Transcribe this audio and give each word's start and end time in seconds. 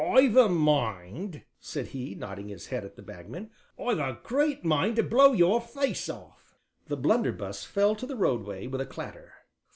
"I've 0.03 0.35
a 0.35 0.49
mind," 0.49 1.43
said 1.59 1.89
he, 1.89 2.15
nodding 2.15 2.47
his 2.47 2.65
head 2.69 2.83
at 2.83 2.95
the 2.95 3.03
Bagman, 3.03 3.51
"I've 3.77 3.99
a 3.99 4.19
great 4.23 4.65
mind 4.65 4.95
to 4.95 5.03
blow 5.03 5.31
your 5.33 5.61
face 5.61 6.09
off." 6.09 6.57
The 6.87 6.97
blunderbuss 6.97 7.65
fell 7.65 7.95
to 7.97 8.07
the 8.07 8.15
roadway, 8.15 8.65
with 8.65 8.81
a 8.81 8.87
clatter. 8.87 9.31